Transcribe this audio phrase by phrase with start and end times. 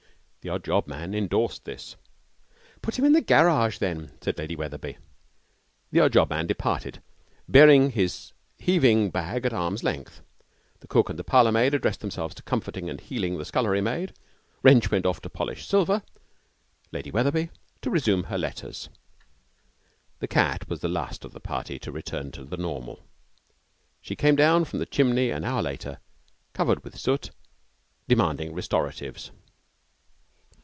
[0.43, 1.95] The odd job man endorsed this.
[2.81, 4.97] 'Put him in the garage, then,' said Lady Wetherby.
[5.91, 6.99] The odd job man departed,
[7.47, 10.23] bearing his heaving bag at arm's length.
[10.79, 14.15] The cook and the parlour maid addressed themselves to comforting and healing the scullery maid.
[14.63, 16.01] Wrench went off to polish silver,
[16.91, 17.51] Lady Wetherby
[17.83, 18.89] to resume her letters.
[20.17, 23.05] The cat was the last of the party to return to the normal.
[24.01, 25.99] She came down from the chimney an hour later
[26.53, 27.29] covered with soot,
[28.07, 29.29] demanding restoratives.